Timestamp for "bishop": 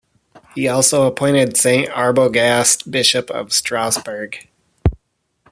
2.89-3.29